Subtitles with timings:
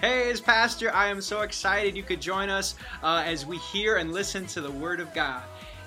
[0.00, 3.96] Hey, as pastor, I am so excited you could join us uh, as we hear
[3.96, 5.42] and listen to the Word of God.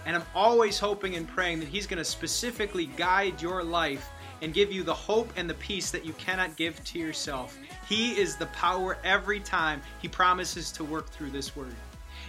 [0.06, 4.10] And I'm always hoping and praying that He's going to specifically guide your life
[4.42, 7.58] and give you the hope and the peace that you cannot give to yourself.
[7.88, 11.74] He is the power every time He promises to work through this Word.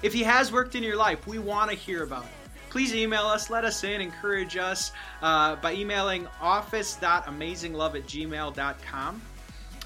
[0.04, 2.30] If He has worked in your life, we want to hear about it.
[2.70, 9.22] Please email us, let us in, encourage us uh, by emailing office.amazinglove at gmail.com.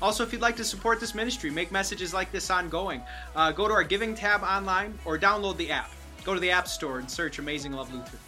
[0.02, 3.00] Also, if you'd like to support this ministry, make messages like this ongoing,
[3.34, 5.90] uh, go to our giving tab online or download the app.
[6.22, 8.18] Go to the App Store and search Amazing Love Luther.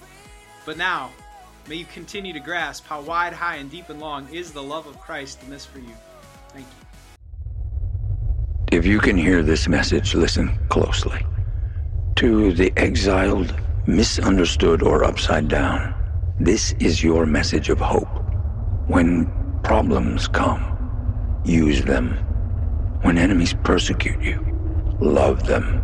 [0.64, 1.10] But now,
[1.68, 4.86] may you continue to grasp how wide, high, and deep and long is the love
[4.86, 5.92] of Christ in this for you.
[6.50, 6.86] Thank you.
[8.70, 11.26] If you can hear this message, listen closely.
[12.16, 13.54] To the exiled,
[13.86, 15.94] misunderstood, or upside down,
[16.38, 18.08] this is your message of hope.
[18.86, 19.26] When
[19.64, 20.77] problems come,
[21.48, 22.10] use them.
[23.02, 24.44] When enemies persecute you,
[25.00, 25.82] love them.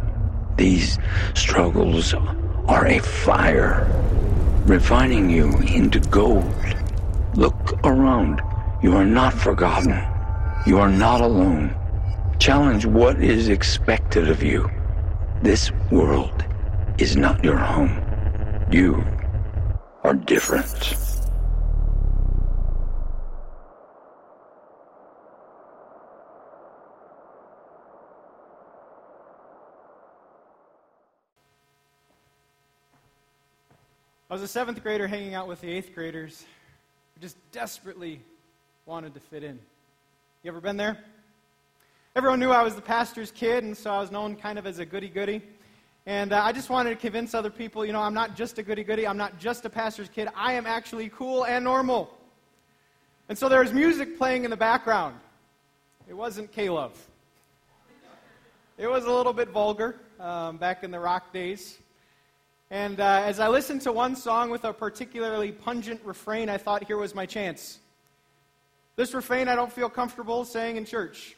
[0.56, 0.98] These
[1.34, 3.88] struggles are a fire,
[4.66, 6.54] refining you into gold.
[7.34, 8.42] Look around.
[8.82, 10.02] You are not forgotten.
[10.66, 11.74] You are not alone.
[12.38, 14.70] Challenge what is expected of you.
[15.42, 16.44] This world
[16.98, 18.00] is not your home.
[18.70, 19.04] You
[20.02, 20.96] are different.
[34.30, 36.46] I was a seventh grader hanging out with the eighth graders
[37.14, 38.22] who just desperately
[38.86, 39.58] wanted to fit in.
[40.42, 40.96] You ever been there?
[42.16, 44.78] Everyone knew I was the pastor's kid, and so I was known kind of as
[44.78, 45.42] a goody goody.
[46.06, 48.62] And uh, I just wanted to convince other people, you know, I'm not just a
[48.62, 52.10] goody goody, I'm not just a pastor's kid, I am actually cool and normal.
[53.28, 55.16] And so there was music playing in the background.
[56.08, 56.98] It wasn't K-Love.
[58.78, 61.78] It was a little bit vulgar um, back in the rock days.
[62.74, 66.82] And uh, as I listened to one song with a particularly pungent refrain, I thought
[66.82, 67.78] here was my chance.
[68.96, 71.36] This refrain I don't feel comfortable saying in church.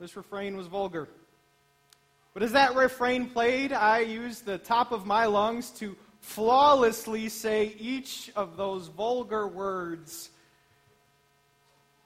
[0.00, 1.08] This refrain was vulgar.
[2.34, 7.76] But as that refrain played, I used the top of my lungs to flawlessly say
[7.78, 10.30] each of those vulgar words.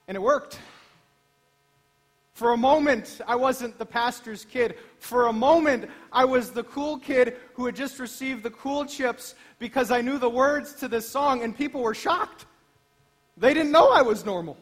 [0.07, 0.59] And it worked.
[2.43, 4.75] For a moment, I wasn't the pastor's kid.
[4.99, 9.37] For a moment, I was the cool kid who had just received the cool chips
[9.61, 12.47] because I knew the words to this song, and people were shocked.
[13.37, 14.57] They didn't know I was normal.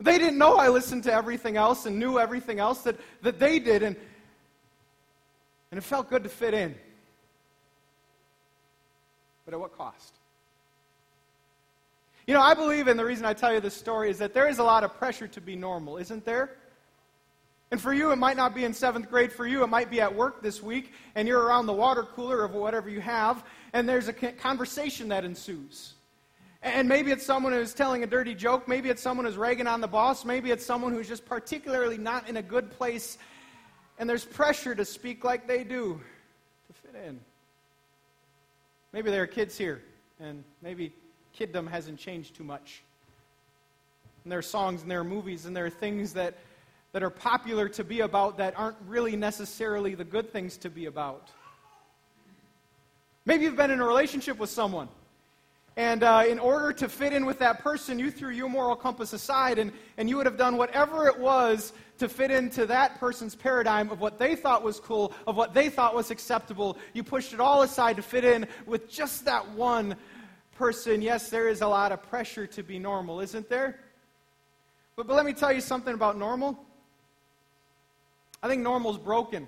[0.00, 3.58] They didn't know I listened to everything else and knew everything else that, that they
[3.58, 3.94] did, and,
[5.70, 6.74] and it felt good to fit in.
[9.44, 10.14] But at what cost?
[12.26, 14.48] You know, I believe, and the reason I tell you this story is that there
[14.48, 16.56] is a lot of pressure to be normal, isn't there?
[17.70, 19.30] And for you, it might not be in seventh grade.
[19.30, 22.44] For you, it might be at work this week, and you're around the water cooler
[22.44, 25.94] of whatever you have, and there's a conversation that ensues.
[26.62, 28.66] And maybe it's someone who's telling a dirty joke.
[28.66, 30.24] Maybe it's someone who's ragging on the boss.
[30.24, 33.18] Maybe it's someone who's just particularly not in a good place.
[33.98, 36.00] And there's pressure to speak like they do
[36.66, 37.20] to fit in.
[38.92, 39.82] Maybe there are kids here,
[40.18, 40.92] and maybe
[41.38, 42.82] kiddom hasn't changed too much.
[44.24, 46.38] And there are songs and there are movies and there are things that
[46.92, 50.86] that are popular to be about that aren't really necessarily the good things to be
[50.86, 51.28] about.
[53.26, 54.88] Maybe you've been in a relationship with someone.
[55.76, 59.12] And uh, in order to fit in with that person, you threw your moral compass
[59.12, 63.36] aside and, and you would have done whatever it was to fit into that person's
[63.36, 66.76] paradigm of what they thought was cool, of what they thought was acceptable.
[66.94, 69.94] You pushed it all aside to fit in with just that one
[70.56, 71.00] person.
[71.00, 73.78] Yes, there is a lot of pressure to be normal, isn't there?
[74.96, 76.58] But, but let me tell you something about normal.
[78.42, 79.46] I think normal is broken.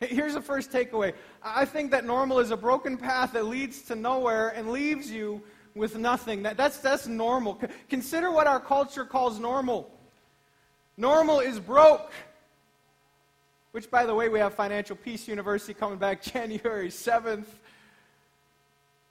[0.00, 3.94] Here's the first takeaway I think that normal is a broken path that leads to
[3.94, 5.42] nowhere and leaves you
[5.74, 6.42] with nothing.
[6.42, 7.60] That, that's, that's normal.
[7.88, 9.90] Consider what our culture calls normal.
[10.96, 12.12] Normal is broke.
[13.72, 17.46] Which, by the way, we have Financial Peace University coming back January 7th.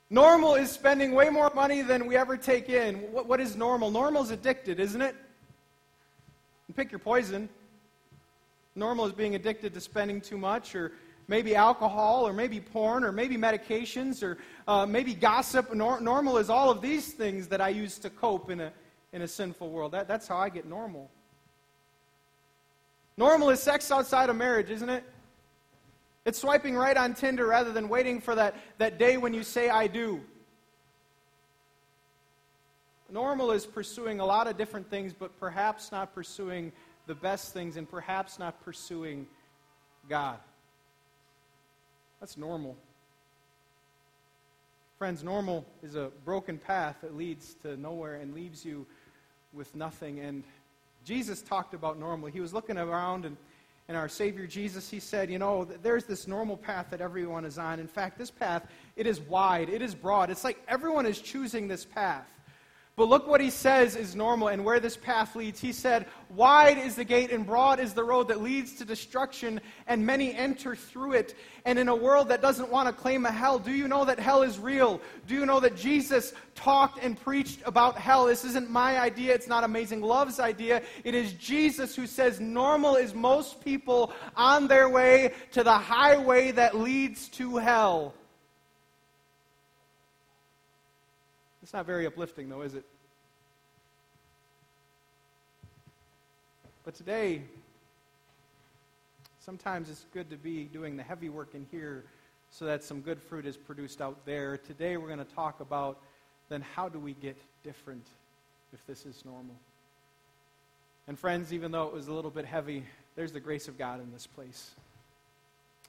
[0.10, 2.96] Normal is spending way more money than we ever take in.
[3.12, 3.92] what, what is normal?
[3.92, 5.16] Normal is addicted, isn't it?
[6.76, 7.50] pick your poison.
[8.76, 10.94] Normal is being addicted to spending too much, or
[11.28, 14.38] maybe alcohol, or maybe porn, or maybe medications, or
[14.68, 15.74] uh, maybe gossip.
[15.74, 18.74] Nor- normal is all of these things that I use to cope in a,
[19.14, 19.92] in a sinful world.
[19.92, 21.10] That, that's how I get normal.
[23.16, 25.04] Normal is sex outside of marriage, isn't it?
[26.26, 29.70] It's swiping right on Tinder rather than waiting for that, that day when you say,
[29.70, 30.22] I do.
[33.12, 36.72] Normal is pursuing a lot of different things, but perhaps not pursuing
[37.08, 39.28] the best things and perhaps not pursuing
[40.10, 40.40] God.
[42.20, 42.78] That's normal.
[44.98, 48.86] Friends, normal is a broken path that leads to nowhere and leaves you
[49.52, 50.20] with nothing.
[50.20, 50.44] And
[51.04, 52.30] Jesus talked about normal.
[52.30, 53.36] He was looking around, and,
[53.90, 57.58] and our Savior Jesus, he said, You know, there's this normal path that everyone is
[57.58, 57.80] on.
[57.80, 58.66] In fact, this path,
[58.96, 60.30] it is wide, it is broad.
[60.30, 62.30] It's like everyone is choosing this path.
[62.96, 65.60] But look what he says is normal and where this path leads.
[65.60, 69.60] He said, Wide is the gate and broad is the road that leads to destruction,
[69.88, 71.36] and many enter through it.
[71.66, 74.20] And in a world that doesn't want to claim a hell, do you know that
[74.20, 75.02] hell is real?
[75.28, 78.26] Do you know that Jesus talked and preached about hell?
[78.26, 80.84] This isn't my idea, it's not Amazing Love's idea.
[81.04, 86.52] It is Jesus who says normal is most people on their way to the highway
[86.52, 88.14] that leads to hell.
[91.74, 92.86] It's not very uplifting, though, is it?
[96.86, 97.42] But today,
[99.40, 102.04] sometimes it's good to be doing the heavy work in here
[102.52, 104.56] so that some good fruit is produced out there.
[104.56, 105.98] Today, we're going to talk about
[106.48, 108.06] then how do we get different
[108.72, 109.56] if this is normal?
[111.08, 112.84] And, friends, even though it was a little bit heavy,
[113.16, 114.70] there's the grace of God in this place.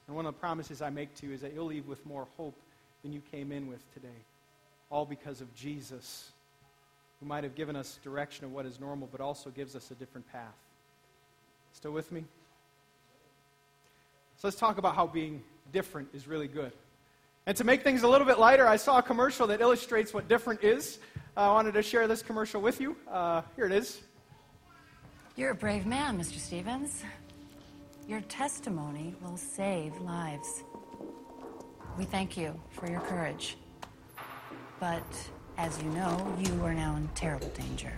[0.07, 2.27] And one of the promises I make to you is that you'll leave with more
[2.39, 2.57] hope
[3.03, 4.25] than you came in with today
[4.95, 6.31] all because of Jesus,
[7.19, 9.95] who might have given us direction of what is normal, but also gives us a
[9.95, 10.55] different path.
[11.73, 12.25] Still with me?
[14.37, 15.43] So let's talk about how being
[15.73, 16.71] different is really good.
[17.47, 20.29] And to make things a little bit lighter, I saw a commercial that illustrates what
[20.29, 21.01] different is.
[21.37, 22.97] Uh, I wanted to share this commercial with you.
[23.11, 24.01] Uh, here it is.
[25.35, 26.39] You're a brave man, Mr.
[26.39, 27.03] Stevens.
[28.07, 30.63] Your testimony will save lives.
[31.99, 33.57] We thank you for your courage.
[34.81, 35.03] But
[35.57, 37.93] as you know, you are now in terrible danger.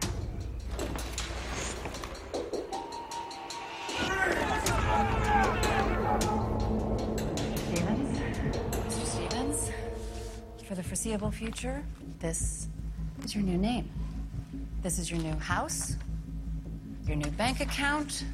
[7.56, 8.18] Stevens?
[8.18, 9.06] Mr.
[9.06, 9.70] Stevens?
[10.64, 11.82] For the foreseeable future,
[12.20, 12.68] this
[13.24, 13.90] is your new name.
[14.82, 15.96] This is your new house,
[17.06, 18.24] your new bank account,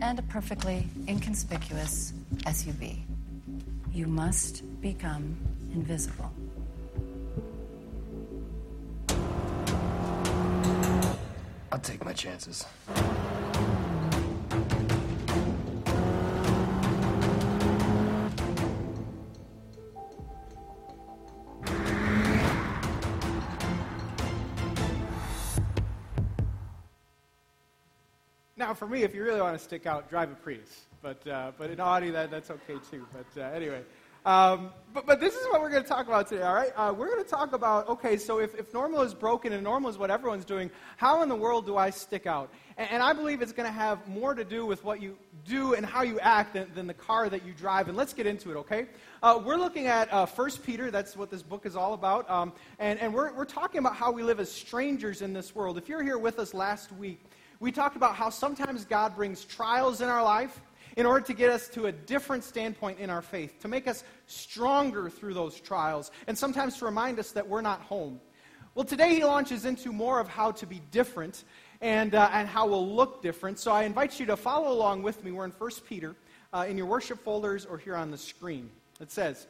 [0.00, 2.12] and a perfectly inconspicuous
[2.46, 2.98] SUV.
[3.92, 5.36] You must become
[5.72, 6.27] invisible.
[11.70, 12.64] I'll take my chances.
[28.56, 30.86] Now, for me, if you really want to stick out, drive a Prius.
[31.00, 33.06] But, uh, but in Audi, that, that's okay too.
[33.12, 33.82] But uh, anyway.
[34.24, 36.72] Um, but, but this is what we're going to talk about today, all right?
[36.74, 39.90] Uh, we're going to talk about, okay, so if, if normal is broken and normal
[39.90, 42.50] is what everyone's doing, how in the world do I stick out?
[42.76, 45.74] And, and I believe it's going to have more to do with what you do
[45.74, 47.88] and how you act than, than the car that you drive.
[47.88, 48.86] And let's get into it, okay?
[49.22, 50.90] Uh, we're looking at uh, 1 Peter.
[50.90, 52.28] That's what this book is all about.
[52.30, 55.78] Um, and and we're, we're talking about how we live as strangers in this world.
[55.78, 57.20] If you're here with us last week,
[57.60, 60.60] we talked about how sometimes God brings trials in our life
[60.98, 64.02] in order to get us to a different standpoint in our faith, to make us
[64.26, 68.20] stronger through those trials, and sometimes to remind us that we're not home.
[68.74, 71.44] Well, today he launches into more of how to be different
[71.80, 73.60] and, uh, and how we'll look different.
[73.60, 75.30] So I invite you to follow along with me.
[75.30, 76.16] We're in 1 Peter
[76.52, 78.68] uh, in your worship folders or here on the screen.
[79.00, 79.46] It says,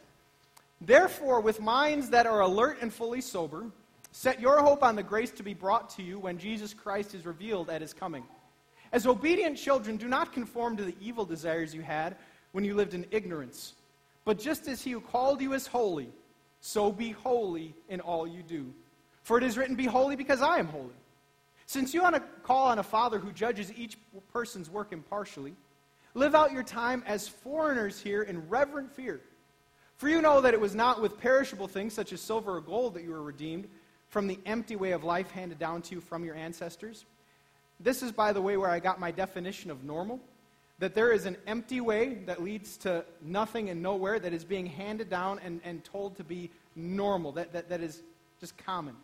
[0.83, 3.65] Therefore, with minds that are alert and fully sober,
[4.13, 7.25] set your hope on the grace to be brought to you when Jesus Christ is
[7.25, 8.25] revealed at his coming.
[8.93, 12.17] As obedient children, do not conform to the evil desires you had
[12.53, 13.75] when you lived in ignorance.
[14.25, 16.11] But just as he who called you is holy,
[16.61, 18.73] so be holy in all you do.
[19.23, 20.95] For it is written, Be holy because I am holy.
[21.67, 22.03] Since you
[22.43, 23.99] call on a father who judges each
[24.33, 25.55] person's work impartially,
[26.15, 29.21] live out your time as foreigners here in reverent fear.
[29.97, 32.95] For you know that it was not with perishable things such as silver or gold
[32.95, 33.69] that you were redeemed
[34.09, 37.05] from the empty way of life handed down to you from your ancestors
[37.81, 40.21] this is, by the way, where I got my definition of normal.
[40.81, 44.67] That there is an empty way that leads to nothing and nowhere that is being
[44.67, 48.01] handed down and, and told to be normal, that, that, that is
[48.39, 48.95] just common.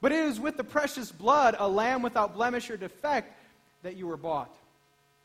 [0.00, 3.34] But it is with the precious blood, a lamb without blemish or defect,
[3.82, 4.54] that you were bought.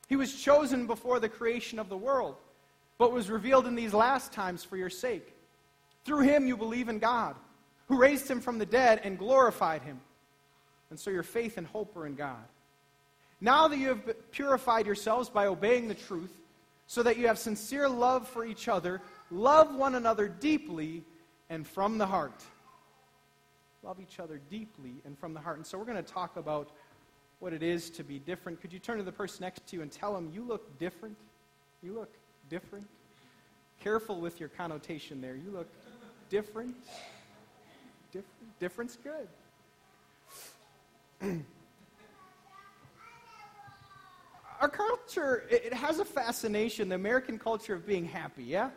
[0.09, 2.35] He was chosen before the creation of the world,
[2.97, 5.33] but was revealed in these last times for your sake.
[6.03, 7.35] Through him you believe in God,
[7.87, 9.99] who raised him from the dead and glorified him
[10.93, 12.45] and so your faith and hope are in God.
[13.41, 16.29] Now that you have purified yourselves by obeying the truth,
[16.85, 21.01] so that you have sincere love for each other, love one another deeply
[21.49, 22.43] and from the heart.
[23.81, 25.57] Love each other deeply and from the heart.
[25.57, 26.69] And so we're going to talk about
[27.39, 29.81] what it is to be different, could you turn to the person next to you
[29.81, 31.17] and tell them, You look different?
[31.81, 32.13] You look
[32.51, 32.85] different?
[33.81, 35.35] Careful with your connotation there.
[35.35, 35.67] You look
[36.29, 36.75] different.
[38.11, 38.59] Different.
[38.59, 39.27] Different's good.
[44.61, 48.69] Our culture, it has a fascination, the American culture of being happy, yeah?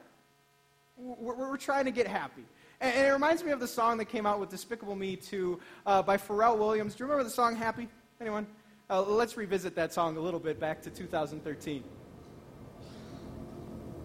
[0.96, 2.44] We're, trying to get happy.
[2.80, 5.60] And, and, it reminds me of the song that came out with Despicable Me 2
[5.84, 6.94] uh, by Pharrell Williams.
[6.94, 7.88] Do you remember the song Happy?
[8.20, 8.46] Anyone?
[8.88, 11.84] Uh, let's revisit that song a little bit back to 2013.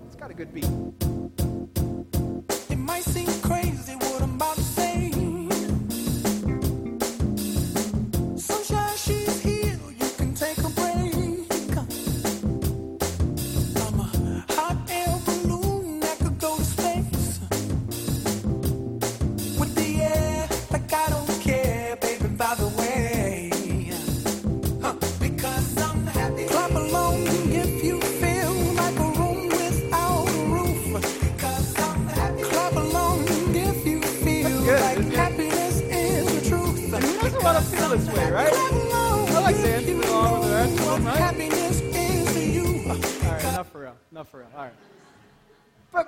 [0.07, 0.65] It's got a good beat.
[2.69, 3.30] It might seem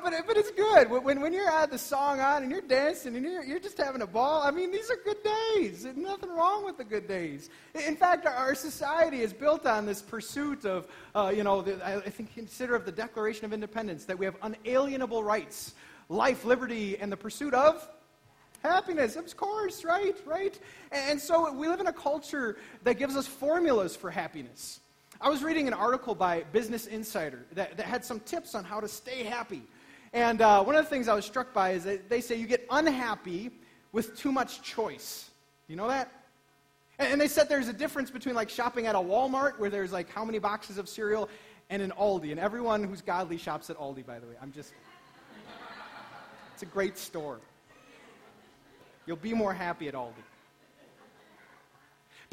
[0.04, 0.90] But, but, it's good.
[0.90, 4.08] When- When, you're the song on and you're dancing and you're, you're just having a
[4.08, 5.84] ball, I mean, these are good days.
[5.84, 7.50] There's nothing wrong with the good days.
[7.74, 11.84] In fact, our, our society is built on this pursuit of, uh, you know, the,
[11.86, 15.74] I, I think consider of the Declaration of Independence, that we have unalienable rights,
[16.10, 17.88] life, liberty, and the pursuit of
[18.64, 20.58] Happiness, of course, right, right?
[20.94, 24.80] And so we live in a culture that gives us formulas for happiness.
[25.20, 28.80] I was reading an article by Business Insider that, that had some tips on how
[28.80, 29.64] to stay happy.
[30.14, 32.46] And uh, one of the things I was struck by is that they say you
[32.46, 33.50] get unhappy
[33.92, 35.30] with too much choice.
[35.68, 36.12] Do you know that?
[37.00, 39.92] And, and they said there's a difference between like shopping at a Walmart, where there's
[39.92, 41.30] like how many boxes of cereal,
[41.72, 42.30] and an Aldi.
[42.30, 44.36] And everyone who's godly shops at Aldi, by the way.
[44.42, 44.74] I'm just.
[46.54, 47.40] It's a great store.
[49.08, 50.14] You'll be more happy at Aldi.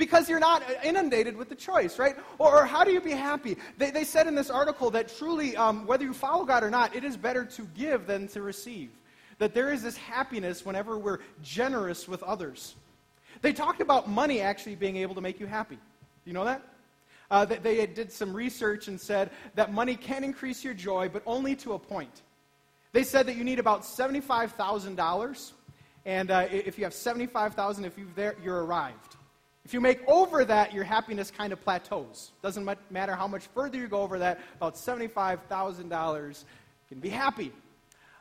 [0.00, 2.16] Because you're not inundated with the choice, right?
[2.38, 3.58] Or, or how do you be happy?
[3.76, 6.96] They, they said in this article that truly, um, whether you follow God or not,
[6.96, 8.88] it is better to give than to receive.
[9.36, 12.76] That there is this happiness whenever we're generous with others.
[13.42, 15.78] They talked about money actually being able to make you happy.
[16.24, 16.62] You know that?
[17.30, 21.22] Uh, that they did some research and said that money can increase your joy, but
[21.26, 22.22] only to a point.
[22.92, 25.52] They said that you need about $75,000,
[26.06, 29.09] and uh, if you have 75,000, if you've there, you're arrived.
[29.64, 32.32] If you make over that, your happiness kind of plateaus.
[32.42, 36.44] Doesn't matter how much further you go over that, about $75,000
[36.88, 37.52] can be happy.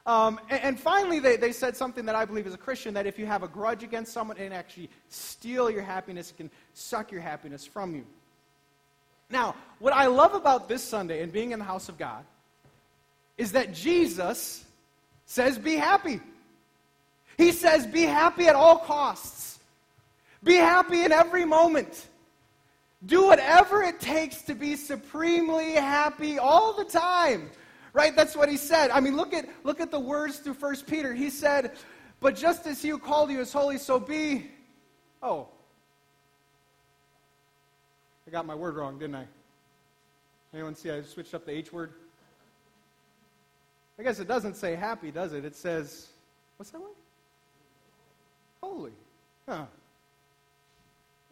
[0.06, 3.06] Um, and, and finally, they, they said something that I believe as a Christian that
[3.06, 7.12] if you have a grudge against someone, it actually steal your happiness, it can suck
[7.12, 8.06] your happiness from you.
[9.30, 12.26] Now, what I love about this Sunday and being in the house of God
[13.38, 14.66] is that Jesus
[15.26, 16.20] says, Be happy.
[17.38, 19.59] He says, Be happy at all costs.
[20.44, 22.08] Be happy in every moment.
[23.06, 27.50] Do whatever it takes to be supremely happy all the time.
[27.94, 28.16] Right?
[28.16, 28.92] That's what he said.
[28.92, 31.14] I mean, look at, look at the words through 1 Peter.
[31.14, 31.74] He said,
[32.20, 34.50] But just as he who called you is holy, so be.
[35.24, 35.48] Oh.
[38.28, 39.26] I got my word wrong, didn't I?
[40.54, 41.94] Anyone see I switched up the H word?
[43.98, 45.44] I guess it doesn't say happy, does it?
[45.44, 46.08] It says,
[46.58, 46.92] what's that word?
[48.62, 48.92] Holy.
[49.48, 49.66] Huh.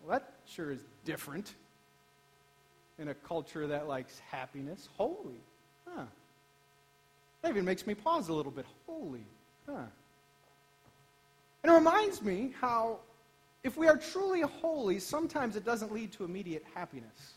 [0.07, 1.55] Well, that sure is different
[2.97, 4.87] in a culture that likes happiness.
[4.97, 5.41] Holy.
[5.85, 6.03] Huh.
[7.41, 8.65] That even makes me pause a little bit.
[8.85, 9.25] Holy.
[9.67, 9.81] Huh.
[11.61, 12.99] And it reminds me how,
[13.65, 17.33] if we are truly holy, sometimes it doesn't lead to immediate happiness.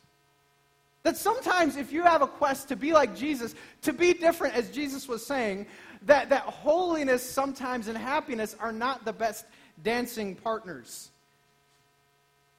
[1.03, 4.71] That sometimes, if you have a quest to be like Jesus, to be different, as
[4.71, 5.67] Jesus was saying,
[6.03, 9.47] that, that holiness sometimes and happiness are not the best
[9.83, 11.11] dancing partners.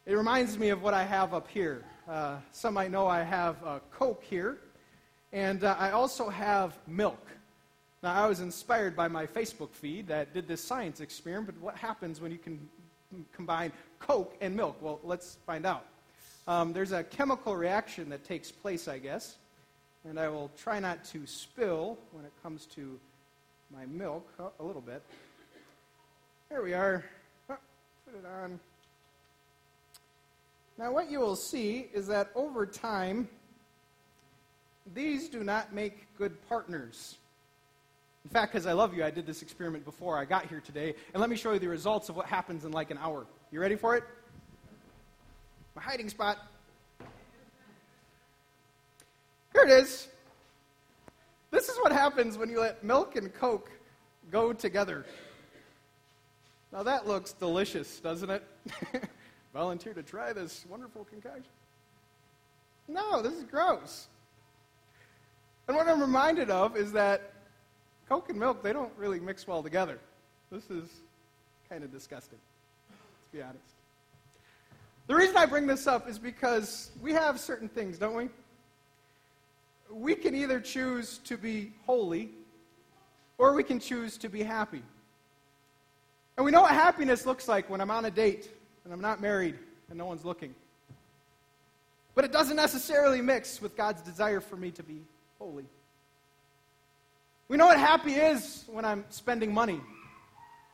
[0.07, 1.85] It reminds me of what I have up here.
[2.09, 3.57] Uh, some might know I have
[3.91, 4.57] Coke here,
[5.31, 7.27] and uh, I also have milk.
[8.01, 11.75] Now, I was inspired by my Facebook feed that did this science experiment, but what
[11.75, 12.67] happens when you can
[13.31, 14.75] combine Coke and milk?
[14.81, 15.85] Well, let's find out.
[16.47, 19.35] Um, there's a chemical reaction that takes place, I guess,
[20.03, 22.99] and I will try not to spill when it comes to
[23.71, 25.03] my milk oh, a little bit.
[26.49, 27.05] There we are.
[27.51, 27.57] Oh,
[28.07, 28.59] put it on.
[30.77, 33.27] Now, what you will see is that over time,
[34.93, 37.17] these do not make good partners.
[38.25, 40.95] In fact, because I love you, I did this experiment before I got here today,
[41.13, 43.25] and let me show you the results of what happens in like an hour.
[43.51, 44.03] You ready for it?
[45.75, 46.37] my hiding spot.
[49.53, 50.07] Here it is.
[51.49, 53.71] This is what happens when you let milk and Coke
[54.31, 55.05] go together.
[56.71, 58.43] Now that looks delicious, doesn't it?
[59.53, 61.43] Volunteer to try this wonderful concoction.
[62.87, 64.07] No, this is gross.
[65.67, 67.33] And what I'm reminded of is that
[68.07, 69.99] Coke and milk, they don't really mix well together.
[70.51, 70.89] This is
[71.69, 72.39] kind of disgusting,
[72.89, 73.75] let's be honest.
[75.07, 78.29] The reason I bring this up is because we have certain things, don't we?
[79.89, 82.29] We can either choose to be holy
[83.37, 84.83] or we can choose to be happy.
[86.37, 88.49] And we know what happiness looks like when I'm on a date
[88.83, 89.55] and I'm not married
[89.89, 90.55] and no one's looking.
[92.15, 95.01] But it doesn't necessarily mix with God's desire for me to be
[95.39, 95.65] holy.
[97.47, 99.81] We know what happy is when I'm spending money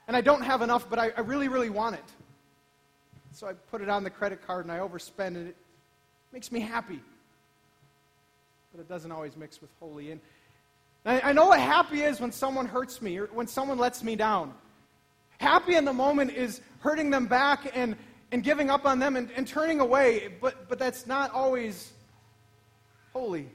[0.07, 2.03] and I don't have enough, but I, I really, really want it.
[3.33, 5.55] So I put it on the credit card and I overspend, and it
[6.31, 7.01] makes me happy.
[8.73, 10.11] But it doesn't always mix with holy.
[10.11, 10.21] And
[11.05, 14.15] I, I know what happy is when someone hurts me or when someone lets me
[14.15, 14.53] down.
[15.39, 17.95] Happy in the moment is hurting them back and,
[18.31, 21.93] and giving up on them and, and turning away, but, but that's not always
[23.13, 23.47] holy.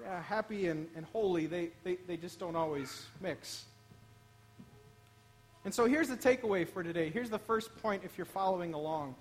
[0.00, 3.64] Yeah, happy and, and holy, they, they, they just don't always mix.
[5.64, 7.08] And so here's the takeaway for today.
[7.08, 9.14] Here's the first point if you're following along.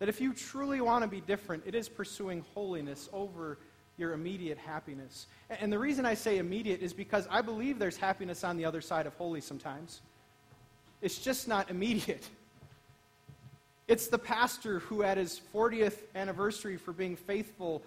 [0.00, 3.58] That if you truly want to be different, it is pursuing holiness over
[3.98, 5.26] your immediate happiness.
[5.50, 8.80] And the reason I say immediate is because I believe there's happiness on the other
[8.80, 10.00] side of holy sometimes.
[11.02, 12.28] It's just not immediate.
[13.88, 17.82] It's the pastor who, at his 40th anniversary for being faithful,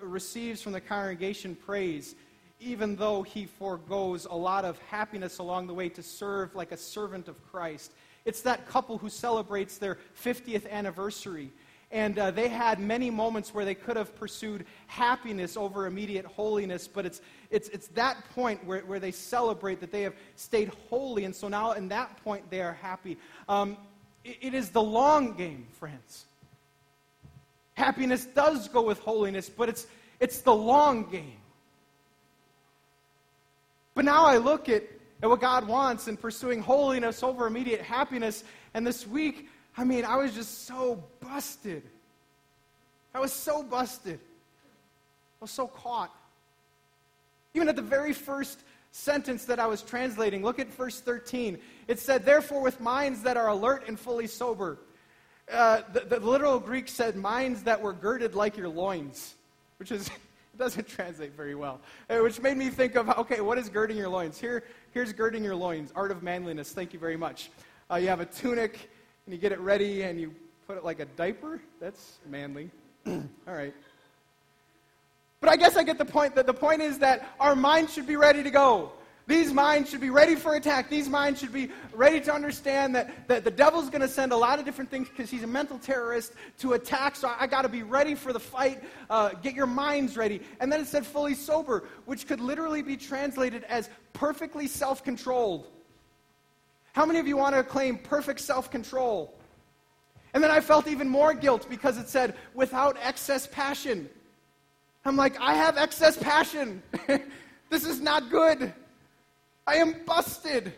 [0.00, 2.14] receives from the congregation praise,
[2.60, 6.76] even though he foregoes a lot of happiness along the way to serve like a
[6.76, 7.92] servant of Christ.
[8.24, 11.50] It's that couple who celebrates their 50th anniversary.
[11.94, 16.88] And uh, they had many moments where they could have pursued happiness over immediate holiness,
[16.88, 17.20] but it's,
[17.52, 21.24] it's, it's that point where, where they celebrate that they have stayed holy.
[21.24, 23.16] And so now, in that point, they are happy.
[23.48, 23.76] Um,
[24.24, 26.24] it, it is the long game, friends.
[27.74, 29.86] Happiness does go with holiness, but it's,
[30.18, 31.38] it's the long game.
[33.94, 34.82] But now I look at,
[35.22, 38.42] at what God wants in pursuing holiness over immediate happiness.
[38.74, 41.82] And this week, I mean, I was just so busted.
[43.14, 44.18] I was so busted.
[45.40, 46.14] I was so caught.
[47.54, 48.60] Even at the very first
[48.92, 51.58] sentence that I was translating, look at verse 13.
[51.88, 54.78] It said, Therefore, with minds that are alert and fully sober.
[55.52, 59.34] Uh, the, the literal Greek said, minds that were girded like your loins,
[59.78, 60.08] which is
[60.54, 61.80] it doesn't translate very well.
[62.08, 64.38] Uh, which made me think of, okay, what is girding your loins?
[64.38, 66.72] Here, here's girding your loins, art of manliness.
[66.72, 67.50] Thank you very much.
[67.90, 68.90] Uh, you have a tunic,
[69.26, 70.34] and you get it ready, and you
[70.66, 71.60] put it like a diaper.
[71.80, 72.70] That's manly.
[73.06, 73.74] All right.
[75.40, 78.06] But I guess I get the point that the point is that our minds should
[78.06, 78.92] be ready to go.
[79.26, 80.90] These minds should be ready for attack.
[80.90, 84.36] These minds should be ready to understand that, that the devil's going to send a
[84.36, 87.16] lot of different things because he's a mental terrorist to attack.
[87.16, 88.82] So I, I got to be ready for the fight.
[89.08, 90.42] Uh, get your minds ready.
[90.60, 95.68] And then it said fully sober, which could literally be translated as perfectly self controlled.
[96.92, 99.34] How many of you want to claim perfect self control?
[100.34, 104.10] And then I felt even more guilt because it said without excess passion.
[105.04, 106.82] I'm like, I have excess passion.
[107.70, 108.74] this is not good.
[109.66, 110.72] I am busted.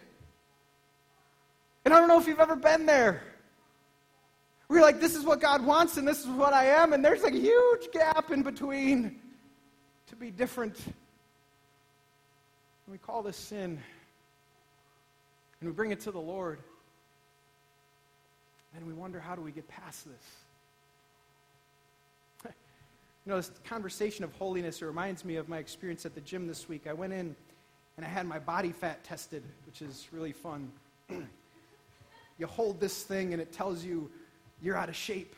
[1.85, 3.23] And I don't know if you've ever been there.
[4.69, 7.23] We're like, this is what God wants and this is what I am, and there's
[7.23, 9.21] a huge gap in between
[10.09, 10.77] to be different.
[10.85, 10.95] And
[12.93, 13.81] we call this sin.
[15.61, 16.59] And we bring it to the Lord.
[18.87, 20.23] And we wonder, how do we get past this?
[23.27, 26.47] You know, this conversation of holiness it reminds me of my experience at the gym
[26.47, 26.87] this week.
[26.87, 27.35] I went in
[27.97, 30.71] and I had my body fat tested, which is really fun.
[32.39, 34.09] you hold this thing and it tells you
[34.63, 35.35] you're out of shape.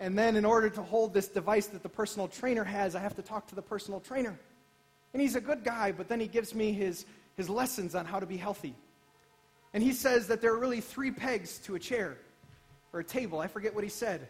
[0.00, 3.14] And then, in order to hold this device that the personal trainer has, I have
[3.14, 4.36] to talk to the personal trainer.
[5.12, 8.18] And he's a good guy, but then he gives me his, his lessons on how
[8.18, 8.74] to be healthy.
[9.78, 12.18] And he says that there are really three pegs to a chair
[12.92, 13.38] or a table.
[13.38, 14.26] I forget what he said.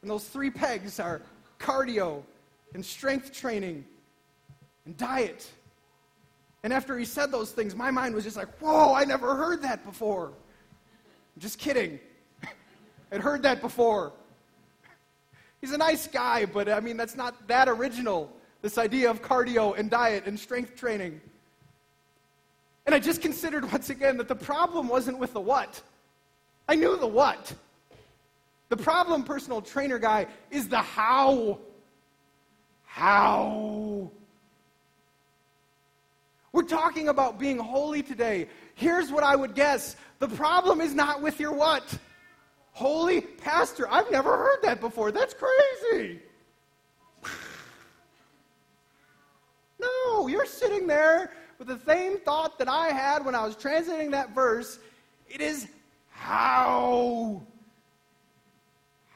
[0.00, 1.22] And those three pegs are
[1.60, 2.24] cardio
[2.74, 3.84] and strength training
[4.84, 5.48] and diet
[6.64, 9.62] and after he said those things, my mind was just like, whoa, I never heard
[9.62, 10.28] that before.
[10.28, 11.98] I'm just kidding.
[13.12, 14.12] I'd heard that before.
[15.60, 19.76] He's a nice guy, but I mean, that's not that original, this idea of cardio
[19.76, 21.20] and diet and strength training.
[22.86, 25.80] And I just considered once again that the problem wasn't with the what.
[26.68, 27.54] I knew the what.
[28.68, 31.58] The problem, personal trainer guy, is the how.
[32.84, 34.10] How?
[36.52, 38.48] We're talking about being holy today.
[38.74, 41.98] Here's what I would guess the problem is not with your what?
[42.72, 43.88] Holy pastor.
[43.90, 45.12] I've never heard that before.
[45.12, 46.20] That's crazy.
[49.80, 54.10] No, you're sitting there with the same thought that I had when I was translating
[54.12, 54.78] that verse.
[55.28, 55.68] It is
[56.10, 57.40] how.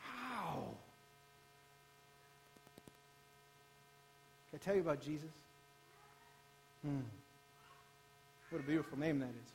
[0.00, 0.64] How?
[4.50, 5.28] Can I tell you about Jesus?
[6.84, 7.00] Hmm.
[8.50, 9.52] What a beautiful name that is.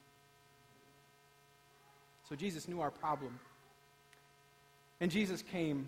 [2.27, 3.39] So Jesus knew our problem.
[4.99, 5.87] And Jesus came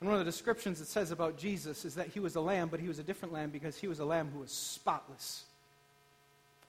[0.00, 2.68] and one of the descriptions it says about Jesus is that he was a lamb,
[2.68, 5.44] but he was a different lamb because he was a lamb who was spotless.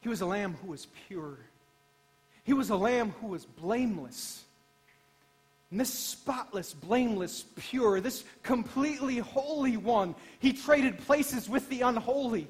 [0.02, 1.38] He was a lamb who was pure.
[2.44, 4.44] He was a lamb who was blameless.
[5.70, 12.48] And this spotless, blameless, pure, this completely holy one, he traded places with the unholy.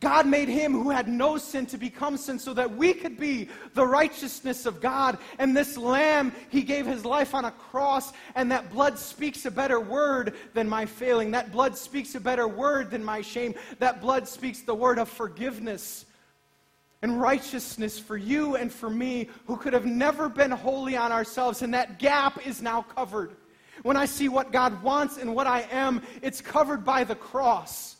[0.00, 3.48] God made him who had no sin to become sin so that we could be
[3.74, 5.18] the righteousness of God.
[5.40, 9.50] And this lamb, he gave his life on a cross, and that blood speaks a
[9.50, 11.32] better word than my failing.
[11.32, 13.54] That blood speaks a better word than my shame.
[13.80, 16.04] That blood speaks the word of forgiveness
[17.02, 21.62] and righteousness for you and for me who could have never been holy on ourselves.
[21.62, 23.36] And that gap is now covered.
[23.82, 27.96] When I see what God wants and what I am, it's covered by the cross.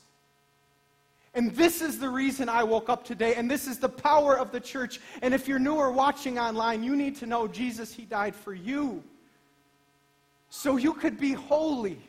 [1.35, 4.51] And this is the reason I woke up today, and this is the power of
[4.51, 4.99] the church.
[5.23, 8.55] And if you're new or watching online, you need to know Jesus, He died for
[8.55, 9.05] you.
[10.51, 12.01] So you could be holy.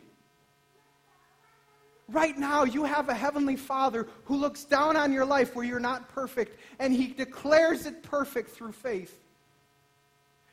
[2.12, 5.80] Right now, you have a heavenly Father who looks down on your life where you're
[5.80, 9.16] not perfect, and He declares it perfect through faith.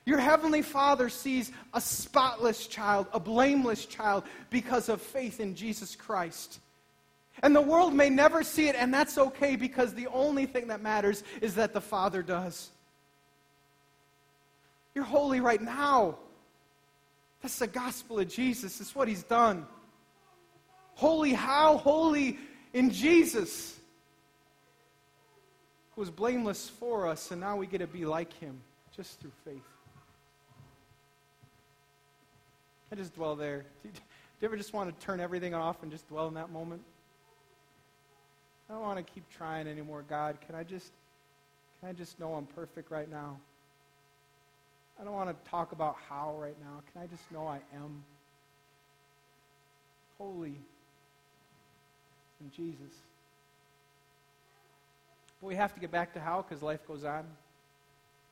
[0.05, 5.97] Your heavenly Father sees a spotless child, a blameless child, because of faith in Jesus
[5.97, 6.61] Christ.
[7.43, 10.83] And the world may never see it, and that's okay because the only thing that
[10.83, 12.71] matters is that the Father does.
[14.95, 16.19] You're holy right now.
[17.43, 18.81] That's the gospel of Jesus.
[18.81, 19.67] It's what he's done.
[20.97, 21.77] Holy how?
[21.79, 22.39] Holy
[22.73, 23.79] in Jesus,
[25.95, 28.61] who was blameless for us, and now we get to be like him
[28.95, 29.63] just through faith.
[32.91, 33.65] I just dwell there.
[33.83, 33.91] Do
[34.41, 36.83] you ever just want to turn everything off and just dwell in that moment?
[38.69, 40.39] I don't want to keep trying anymore, God.
[40.47, 40.93] Can I just
[41.81, 43.39] can I just know I'm perfect right now?
[45.01, 46.83] I don't want to talk about how right now.
[46.93, 48.03] Can I just know I am
[50.19, 50.59] holy
[52.41, 52.95] in Jesus?
[55.41, 57.25] But we have to get back to how because life goes on.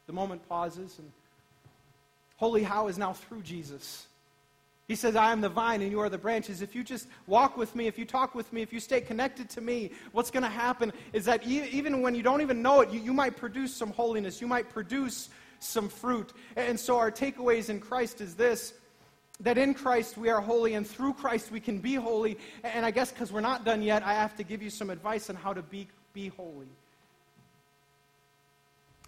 [0.06, 1.10] The moment pauses, and
[2.36, 4.06] holy how is now through Jesus.
[4.86, 6.60] He says, I am the vine and you are the branches.
[6.60, 9.48] If you just walk with me, if you talk with me, if you stay connected
[9.50, 12.90] to me, what's going to happen is that even when you don't even know it,
[12.90, 14.42] you, you might produce some holiness.
[14.42, 16.34] You might produce some fruit.
[16.56, 18.74] And so our takeaways in Christ is this
[19.40, 22.38] that in Christ we are holy, and through Christ we can be holy.
[22.62, 25.28] And I guess because we're not done yet, I have to give you some advice
[25.30, 26.68] on how to be, be holy.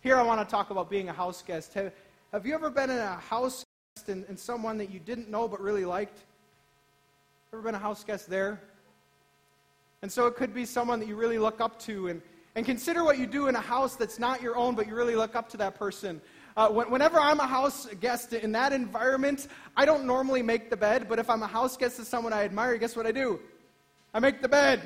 [0.02, 1.74] Here I want to talk about being a house guest.
[1.74, 1.92] Have,
[2.32, 3.64] have you ever been in a house
[4.08, 6.18] in, in someone that you didn't know but really liked?
[7.52, 8.60] Ever been a house guest there?
[10.02, 12.08] And so it could be someone that you really look up to.
[12.08, 12.22] And,
[12.54, 15.16] and consider what you do in a house that's not your own, but you really
[15.16, 16.20] look up to that person.
[16.56, 21.06] Uh, whenever I'm a house guest in that environment, I don't normally make the bed,
[21.06, 23.40] but if I'm a house guest to someone I admire, guess what I do?
[24.14, 24.80] I make the bed.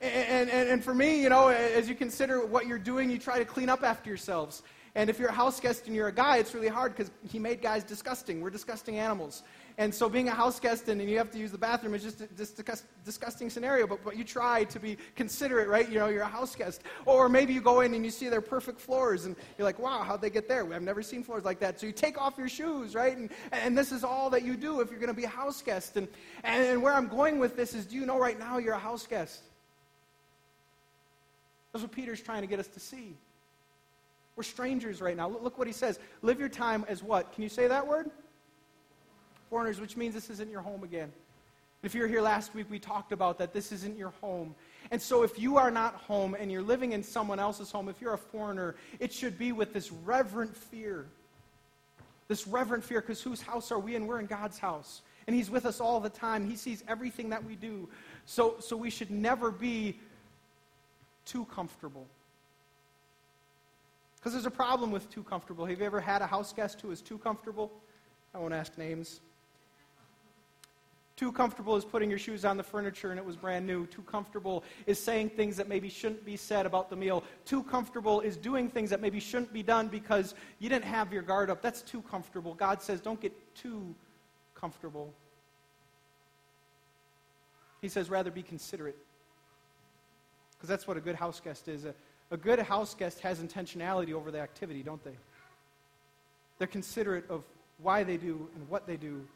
[0.00, 3.40] And, and, and for me, you know, as you consider what you're doing, you try
[3.40, 4.62] to clean up after yourselves.
[4.96, 7.38] And if you're a house guest and you're a guy, it's really hard because he
[7.38, 8.40] made guys disgusting.
[8.40, 9.44] We're disgusting animals.
[9.78, 12.02] And so being a house guest and, and you have to use the bathroom is
[12.02, 15.88] just a just disgusting scenario, but, but you try to be considerate, right?
[15.88, 16.82] You know, you're a house guest.
[17.06, 20.02] Or maybe you go in and you see their perfect floors and you're like, wow,
[20.02, 20.70] how'd they get there?
[20.74, 21.78] I've never seen floors like that.
[21.78, 23.16] So you take off your shoes, right?
[23.16, 25.62] And, and this is all that you do if you're going to be a house
[25.62, 25.96] guest.
[25.96, 26.08] And,
[26.42, 28.78] and, and where I'm going with this is do you know right now you're a
[28.78, 29.40] house guest?
[31.72, 33.14] That's what Peter's trying to get us to see.
[34.40, 35.28] We're strangers right now.
[35.28, 35.98] Look what he says.
[36.22, 37.30] Live your time as what?
[37.34, 38.10] Can you say that word?
[39.50, 41.12] Foreigners, which means this isn't your home again.
[41.82, 44.54] If you were here last week, we talked about that this isn't your home.
[44.90, 48.00] And so, if you are not home and you're living in someone else's home, if
[48.00, 51.04] you're a foreigner, it should be with this reverent fear.
[52.26, 54.06] This reverent fear, because whose house are we in?
[54.06, 55.02] We're in God's house.
[55.26, 56.48] And He's with us all the time.
[56.48, 57.90] He sees everything that we do.
[58.24, 60.00] So, so we should never be
[61.26, 62.06] too comfortable.
[64.20, 65.64] Because there's a problem with too comfortable.
[65.64, 67.72] Have you ever had a house guest who is too comfortable?
[68.34, 69.20] I won't ask names.
[71.16, 73.86] Too comfortable is putting your shoes on the furniture and it was brand new.
[73.86, 77.24] Too comfortable is saying things that maybe shouldn't be said about the meal.
[77.44, 81.22] Too comfortable is doing things that maybe shouldn't be done because you didn't have your
[81.22, 81.60] guard up.
[81.60, 82.54] That's too comfortable.
[82.54, 83.94] God says, don't get too
[84.54, 85.12] comfortable.
[87.82, 88.96] He says, rather be considerate.
[90.56, 91.86] Because that's what a good house guest is.
[92.30, 95.16] A good house guest has intentionality over the activity, don't they?
[96.58, 97.42] They're considerate of
[97.78, 99.26] why they do and what they do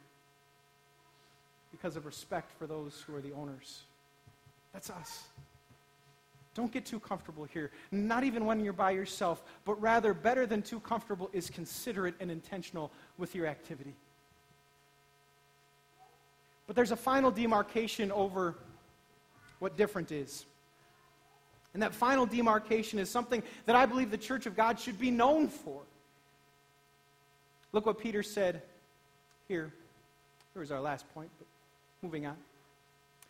[1.70, 3.83] because of respect for those who are the owners.
[4.72, 5.24] That's us.
[6.54, 7.72] Don't get too comfortable here.
[7.90, 12.30] Not even when you're by yourself, but rather, better than too comfortable is considerate and
[12.30, 13.94] intentional with your activity.
[16.66, 18.54] But there's a final demarcation over
[19.59, 20.46] what different is.
[21.75, 25.11] And that final demarcation is something that I believe the church of God should be
[25.11, 25.83] known for.
[27.73, 28.63] Look what Peter said
[29.49, 29.73] here.
[30.53, 31.49] Here was our last point, but
[32.01, 32.37] moving on.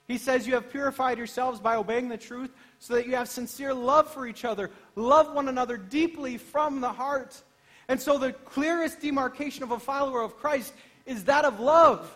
[0.06, 3.72] He says, You have purified yourselves by obeying the truth, so that you have sincere
[3.72, 4.70] love for each other.
[4.94, 7.40] Love one another deeply from the heart.
[7.88, 10.74] And so, the clearest demarcation of a follower of Christ
[11.06, 12.14] is that of love.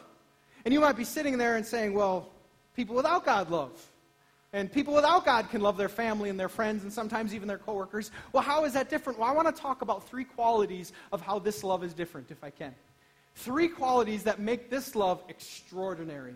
[0.67, 2.29] And you might be sitting there and saying, Well,
[2.77, 3.88] people without God love.
[4.53, 7.59] And people without God can love their family and their friends and sometimes even their
[7.59, 8.11] coworkers.
[8.33, 9.19] Well, how is that different?
[9.19, 12.43] Well, I want to talk about three qualities of how this love is different, if
[12.43, 12.75] I can.
[13.35, 16.35] Three qualities that make this love extraordinary.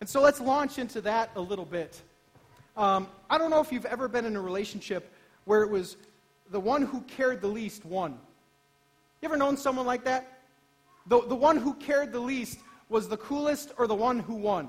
[0.00, 2.00] And so let's launch into that a little bit.
[2.76, 5.12] Um, I don't know if you've ever been in a relationship
[5.44, 5.96] where it was
[6.50, 8.12] the one who cared the least won.
[9.20, 10.40] You ever known someone like that?
[11.06, 14.68] The, the one who cared the least was the coolest or the one who won.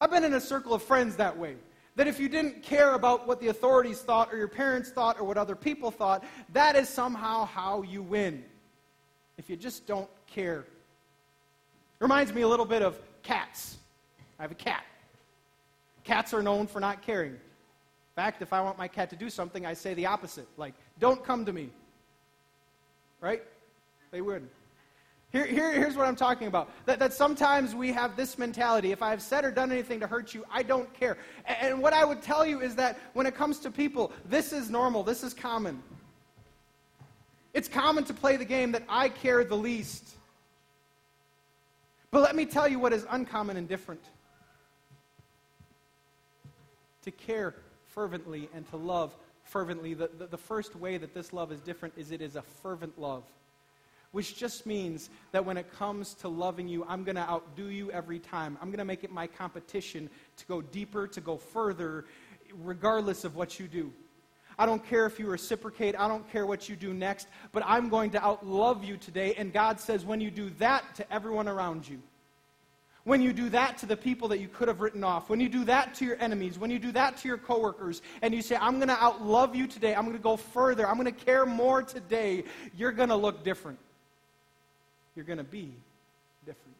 [0.00, 1.56] I've been in a circle of friends that way.
[1.96, 5.24] That if you didn't care about what the authorities thought or your parents thought or
[5.24, 8.44] what other people thought, that is somehow how you win.
[9.36, 10.60] If you just don't care.
[10.60, 10.66] It
[12.00, 13.78] Reminds me a little bit of cats.
[14.38, 14.84] I have a cat.
[16.04, 17.32] Cats are known for not caring.
[17.32, 17.38] In
[18.14, 20.46] fact, if I want my cat to do something, I say the opposite.
[20.56, 21.70] Like, don't come to me.
[23.20, 23.42] Right?
[24.12, 24.48] They would.
[25.30, 26.70] Here, here, here's what I'm talking about.
[26.86, 28.92] That, that sometimes we have this mentality.
[28.92, 31.18] If I have said or done anything to hurt you, I don't care.
[31.44, 34.54] And, and what I would tell you is that when it comes to people, this
[34.54, 35.02] is normal.
[35.02, 35.82] This is common.
[37.52, 40.14] It's common to play the game that I care the least.
[42.10, 44.02] But let me tell you what is uncommon and different.
[47.02, 47.54] To care
[47.88, 49.14] fervently and to love
[49.44, 49.92] fervently.
[49.92, 52.98] The, the, the first way that this love is different is it is a fervent
[52.98, 53.24] love
[54.12, 57.90] which just means that when it comes to loving you, I'm going to outdo you
[57.90, 58.56] every time.
[58.60, 62.06] I'm going to make it my competition to go deeper, to go further,
[62.62, 63.92] regardless of what you do.
[64.58, 65.94] I don't care if you reciprocate.
[65.96, 69.34] I don't care what you do next, but I'm going to outlove you today.
[69.34, 72.02] And God says, when you do that to everyone around you,
[73.04, 75.48] when you do that to the people that you could have written off, when you
[75.48, 78.56] do that to your enemies, when you do that to your coworkers, and you say,
[78.56, 81.46] I'm going to outlove you today, I'm going to go further, I'm going to care
[81.46, 82.44] more today,
[82.76, 83.78] you're going to look different
[85.18, 85.74] you're going to be
[86.46, 86.76] different.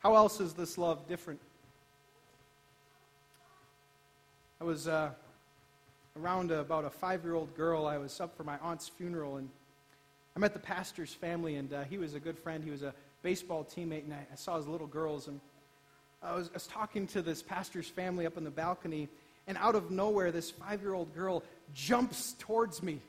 [0.00, 1.40] How else is this love different?
[4.60, 5.08] I was uh,
[6.20, 7.86] around about a five year old girl.
[7.86, 9.48] I was up for my aunt's funeral, and
[10.36, 12.62] I met the pastor's family, and uh, he was a good friend.
[12.62, 15.28] He was a baseball teammate, and I, I saw his little girls.
[15.28, 15.40] And
[16.22, 19.08] I was, I was talking to this pastor's family up on the balcony,
[19.46, 23.00] and out of nowhere, this five year old girl jumps towards me.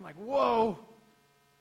[0.00, 0.76] I'm like, whoa!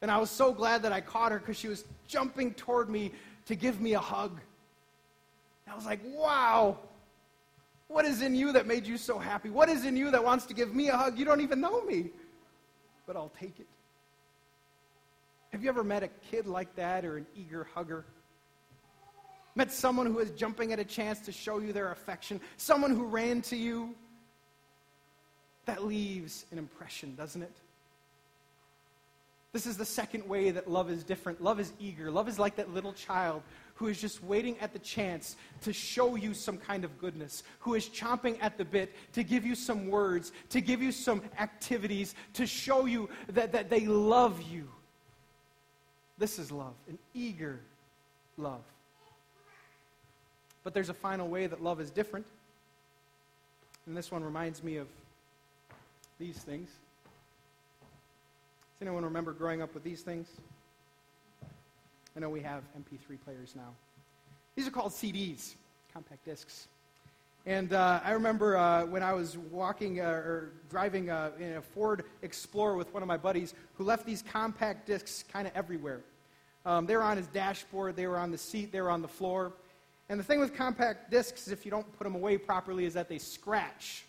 [0.05, 3.11] And I was so glad that I caught her because she was jumping toward me
[3.47, 4.39] to give me a hug.
[5.65, 6.77] And I was like, wow,
[7.87, 9.49] what is in you that made you so happy?
[9.49, 11.17] What is in you that wants to give me a hug?
[11.17, 12.11] You don't even know me,
[13.07, 13.65] but I'll take it.
[15.51, 18.05] Have you ever met a kid like that or an eager hugger?
[19.55, 22.39] Met someone who is jumping at a chance to show you their affection?
[22.57, 23.95] Someone who ran to you?
[25.65, 27.57] That leaves an impression, doesn't it?
[29.55, 31.41] This is the second way that love is different.
[31.41, 32.11] Love is eager.
[32.11, 33.41] Love is like that little child
[33.75, 37.73] who is just waiting at the chance to show you some kind of goodness, who
[37.75, 42.15] is chomping at the bit to give you some words, to give you some activities,
[42.33, 44.67] to show you that, that they love you.
[46.17, 47.61] This is love, an eager
[48.37, 48.59] love.
[50.65, 52.25] But there's a final way that love is different.
[53.85, 54.89] And this one reminds me of
[56.19, 56.71] these things.
[58.75, 60.27] Does anyone remember growing up with these things?
[62.13, 63.73] I know we have MP3 players now.
[64.57, 65.53] These are called CDs,
[65.93, 66.67] compact discs.
[67.45, 71.61] And uh, I remember uh, when I was walking uh, or driving uh, in a
[71.61, 76.01] Ford Explorer with one of my buddies who left these compact discs kind of everywhere.
[76.65, 79.07] Um, they were on his dashboard, they were on the seat, they were on the
[79.07, 79.53] floor.
[80.09, 83.07] And the thing with compact discs, if you don't put them away properly, is that
[83.07, 84.03] they scratch.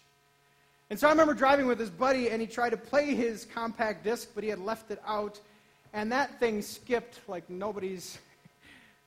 [0.89, 4.05] And so I remember driving with his buddy, and he tried to play his compact
[4.05, 5.41] disc, but he had left it out.
[5.93, 8.19] And that thing skipped like nobody's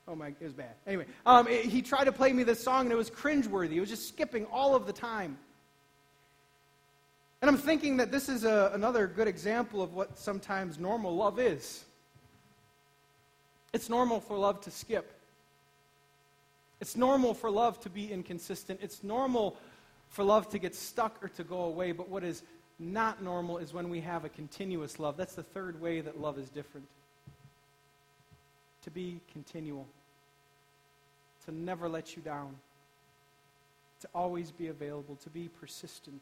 [0.09, 0.73] Oh my, it was bad.
[0.87, 3.73] Anyway, um, it, he tried to play me this song and it was cringeworthy.
[3.73, 5.37] It was just skipping all of the time.
[7.43, 11.39] And I'm thinking that this is a, another good example of what sometimes normal love
[11.39, 11.85] is.
[13.71, 15.13] It's normal for love to skip.
[16.81, 18.79] It's normal for love to be inconsistent.
[18.81, 19.57] It's normal
[20.09, 21.91] for love to get stuck or to go away.
[21.91, 22.43] But what is
[22.79, 25.17] not normal is when we have a continuous love.
[25.17, 26.87] That's the third way that love is different.
[28.83, 29.85] To be continual
[31.49, 32.55] to never let you down,
[34.01, 36.21] to always be available, to be persistent.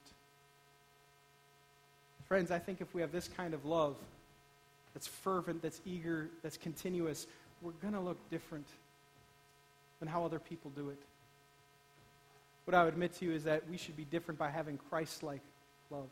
[2.28, 3.96] Friends, I think if we have this kind of love
[4.94, 7.28] that's fervent, that's eager, that's continuous,
[7.62, 8.68] we're going to look different
[10.00, 11.00] than how other people do it.
[12.68, 15.24] What I would admit to you is that we should be different by having Christ
[15.24, 15.40] like
[15.90, 16.10] love.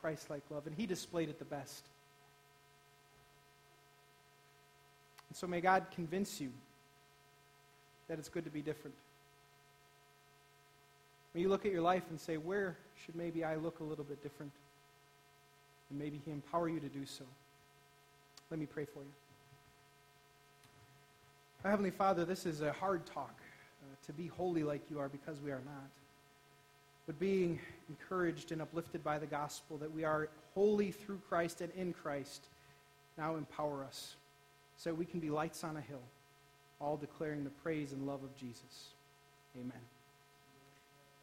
[0.00, 0.66] Christ like love.
[0.66, 1.84] And He displayed it the best.
[5.28, 6.50] And so may God convince you
[8.08, 8.96] that it's good to be different.
[11.34, 14.04] When you look at your life and say, where should maybe I look a little
[14.04, 14.52] bit different?
[15.90, 17.24] And maybe He empower you to do so.
[18.50, 19.12] Let me pray for you.
[21.62, 23.38] Heavenly Father, this is a hard talk
[24.06, 25.90] to be holy like you are because we are not.
[27.06, 31.72] But being encouraged and uplifted by the gospel that we are holy through Christ and
[31.76, 32.46] in Christ,
[33.16, 34.16] now empower us
[34.76, 36.02] so we can be lights on a hill
[36.80, 38.90] all declaring the praise and love of Jesus.
[39.56, 39.72] Amen.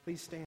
[0.03, 0.52] Please stand.